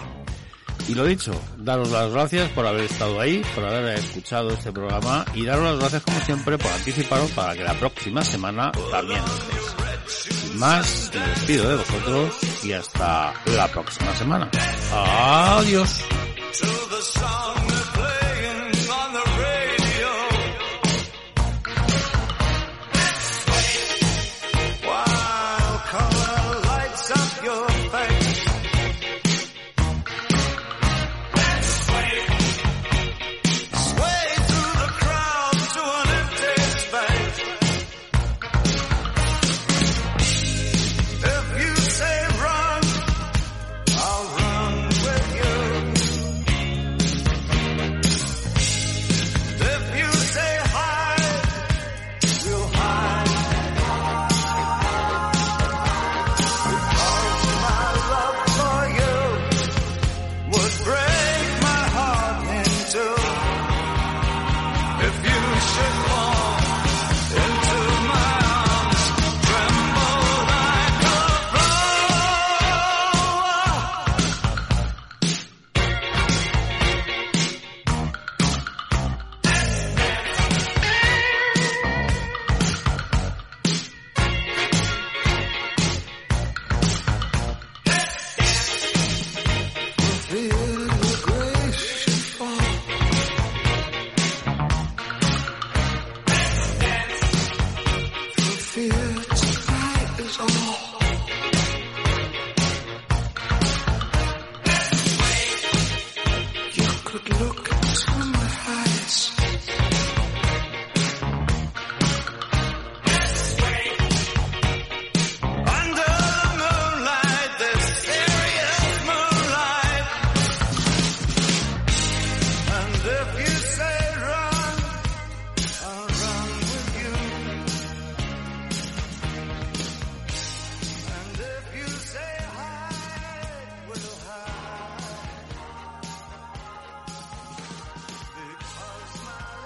[0.88, 5.24] Y lo dicho, daros las gracias por haber estado ahí, por haber escuchado este programa
[5.36, 9.89] y daros las gracias como siempre por anticiparos para que la próxima semana también estéis.
[10.10, 14.50] Sin más, me despido de vosotros y hasta la próxima semana.
[14.92, 16.04] Adiós.